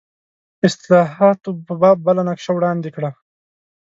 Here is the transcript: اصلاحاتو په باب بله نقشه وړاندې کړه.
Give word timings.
اصلاحاتو 0.67 1.49
په 1.65 1.73
باب 1.81 1.97
بله 2.07 2.21
نقشه 2.29 2.51
وړاندې 2.53 2.89
کړه. 2.95 3.09